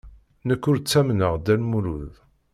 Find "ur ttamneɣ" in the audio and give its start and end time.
0.69-1.33